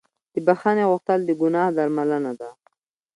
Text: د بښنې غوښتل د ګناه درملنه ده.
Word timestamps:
د 0.33 0.35
بښنې 0.45 0.83
غوښتل 0.91 1.19
د 1.25 1.29
ګناه 1.41 1.67
درملنه 1.77 2.31
ده. 2.39 2.49